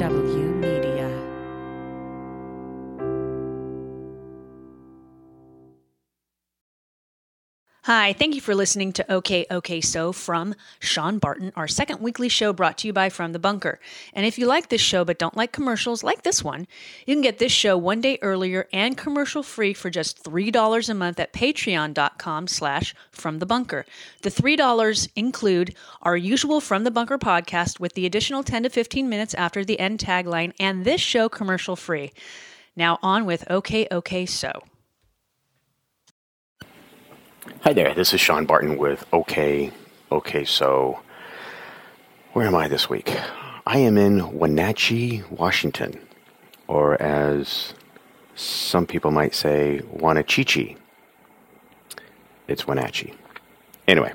[0.00, 0.79] FW
[7.84, 12.28] Hi, thank you for listening to OK OK So from Sean Barton, our second weekly
[12.28, 13.80] show brought to you by From the Bunker.
[14.12, 16.66] And if you like this show but don't like commercials like this one,
[17.06, 20.94] you can get this show one day earlier and commercial free for just $3 a
[20.94, 23.86] month at patreon.com slash from the bunker.
[24.20, 29.08] The $3 include our usual From the Bunker podcast with the additional 10 to 15
[29.08, 32.12] minutes after the end tagline and this show commercial free.
[32.76, 34.69] Now on with OK OK So.
[37.62, 39.70] Hi there, this is Sean Barton with OK,
[40.10, 41.00] OK So.
[42.34, 43.16] Where am I this week?
[43.66, 45.98] I am in Wenatchee, Washington,
[46.68, 47.72] or as
[48.34, 50.76] some people might say, Wanachichi.
[52.46, 53.14] It's Wenatchee.
[53.88, 54.12] Anyway,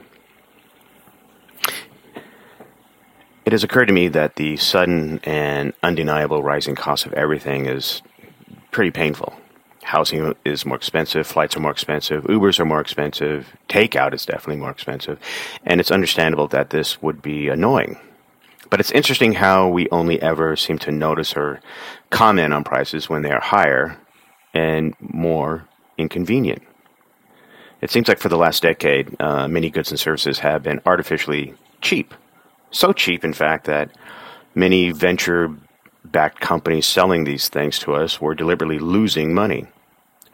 [3.43, 8.03] it has occurred to me that the sudden and undeniable rising cost of everything is
[8.70, 9.34] pretty painful
[9.86, 14.60] housing is more expensive, flights are more expensive, Ubers are more expensive, takeout is definitely
[14.60, 15.20] more expensive,
[15.64, 17.98] and it's understandable that this would be annoying.
[18.72, 21.62] But it's interesting how we only ever seem to notice or
[22.10, 23.96] comment on prices when they are higher
[24.56, 25.68] and more
[26.00, 26.63] inconvenient.
[27.80, 31.54] It seems like for the last decade, uh, many goods and services have been artificially
[31.82, 32.16] cheap.
[32.72, 33.91] So cheap, in fact, that
[34.56, 35.56] many venture
[36.04, 39.68] backed companies selling these things to us were deliberately losing money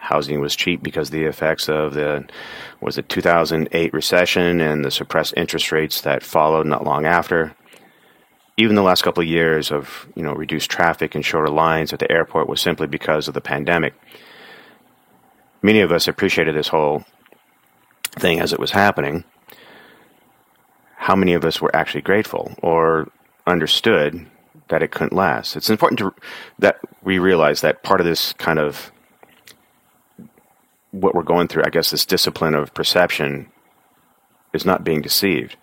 [0.02, 2.26] housing was cheap because the effects of the
[2.82, 7.56] was it 2008 recession and the suppressed interest rates that followed not long after.
[8.58, 12.00] Even the last couple of years of you know reduced traffic and shorter lines at
[12.00, 13.94] the airport was simply because of the pandemic.
[15.62, 17.06] Many of us appreciated this whole
[18.14, 19.24] thing as it was happening.
[20.96, 23.12] How many of us were actually grateful or
[23.46, 24.26] understood
[24.70, 25.56] that it couldn't last?
[25.56, 26.14] It's important to
[26.58, 28.91] that we realize that part of this kind of
[30.92, 33.49] what we're going through, I guess, this discipline of perception
[34.54, 35.55] is not being deceived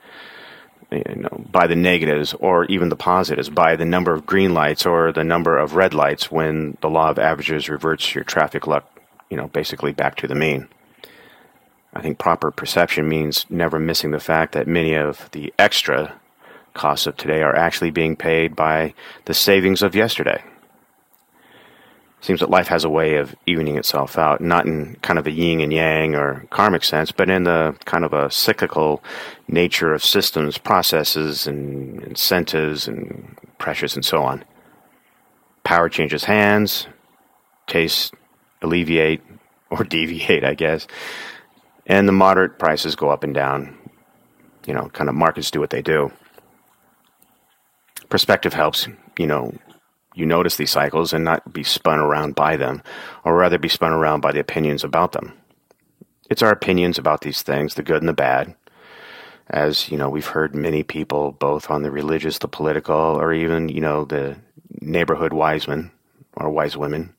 [0.91, 4.87] you know, by the negatives or even the positives, by the number of green lights
[4.87, 8.89] or the number of red lights when the law of averages reverts your traffic luck,
[9.29, 10.69] you know, basically back to the mean.
[11.93, 16.19] I think proper perception means never missing the fact that many of the extra
[16.75, 20.43] costs of today are actually being paid by the savings of yesterday
[22.21, 25.31] seems that life has a way of evening itself out, not in kind of a
[25.31, 29.03] yin and yang or karmic sense, but in the kind of a cyclical
[29.47, 34.45] nature of systems, processes, and incentives and pressures and so on.
[35.63, 36.89] Power changes hands,
[37.67, 38.11] tastes
[38.63, 39.23] alleviate
[39.71, 40.87] or deviate, I guess,
[41.87, 43.77] and the moderate prices go up and down.
[44.67, 46.13] You know, kind of markets do what they do.
[48.11, 49.55] Perspective helps, you know,
[50.19, 52.83] you notice these cycles and not be spun around by them,
[53.25, 55.33] or rather be spun around by the opinions about them.
[56.29, 58.55] It's our opinions about these things, the good and the bad.
[59.49, 63.69] As, you know, we've heard many people, both on the religious, the political, or even,
[63.69, 64.37] you know, the
[64.81, 65.91] neighborhood wise men
[66.37, 67.15] or wise women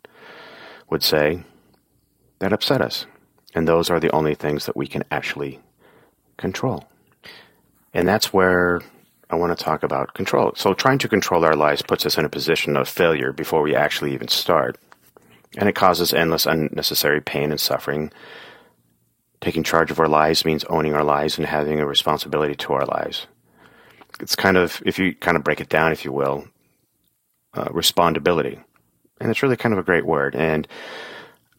[0.89, 1.41] would say,
[2.39, 3.05] that upset us.
[3.55, 5.59] And those are the only things that we can actually
[6.37, 6.87] control.
[7.93, 8.81] And that's where
[9.29, 10.53] I want to talk about control.
[10.56, 13.75] So, trying to control our lives puts us in a position of failure before we
[13.75, 14.78] actually even start.
[15.57, 18.12] And it causes endless unnecessary pain and suffering.
[19.41, 22.85] Taking charge of our lives means owning our lives and having a responsibility to our
[22.85, 23.28] lives.
[24.19, 26.46] It's kind of, if you kind of break it down, if you will,
[27.53, 28.61] uh, respondability.
[29.22, 30.35] And it's really kind of a great word.
[30.35, 30.67] And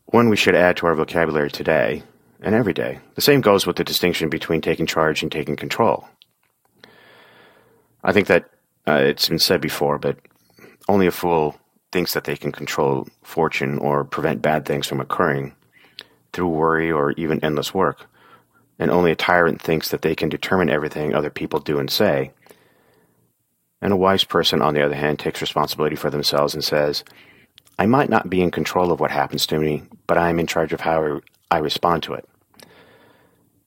[0.06, 2.02] one we should add to our vocabulary today
[2.42, 2.98] and every day.
[3.14, 6.08] The same goes with the distinction between taking charge and taking control.
[8.10, 8.50] I think that
[8.88, 10.16] uh, it's been said before, but
[10.88, 11.54] only a fool
[11.92, 15.54] thinks that they can control fortune or prevent bad things from occurring
[16.32, 18.10] through worry or even endless work.
[18.80, 22.32] And only a tyrant thinks that they can determine everything other people do and say.
[23.80, 27.04] And a wise person, on the other hand, takes responsibility for themselves and says,
[27.78, 30.48] I might not be in control of what happens to me, but I am in
[30.48, 32.28] charge of how I respond to it.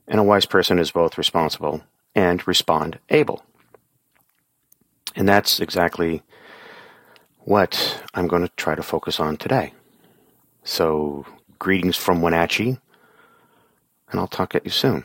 [0.06, 1.82] And a wise person is both responsible
[2.14, 3.42] and respond able.
[5.16, 6.24] And that's exactly
[7.40, 9.74] what I'm going to try to focus on today.
[10.64, 11.26] So,
[11.60, 12.78] greetings from Wenatchee,
[14.10, 15.04] and I'll talk at you soon.